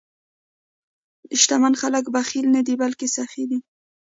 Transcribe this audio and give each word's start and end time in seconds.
شتمن 1.41 1.73
خلک 1.81 2.05
بخیل 2.15 2.45
نه 2.55 2.61
وي، 2.65 2.75
بلکې 2.83 3.07
سخي 3.15 3.43
وي. 3.49 3.59